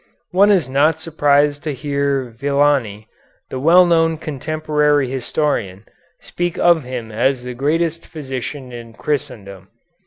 [0.31, 3.07] One is not surprised to hear Villani,
[3.51, 5.85] the well known contemporary historian,
[6.19, 9.67] speak of him as the greatest physician in Christendom.